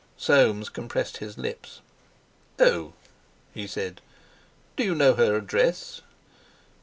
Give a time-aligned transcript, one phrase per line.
[0.17, 1.79] Soames compressed his lips.
[2.57, 2.93] "Oh!"
[3.53, 4.01] he said;
[4.75, 6.01] "do you know her address?"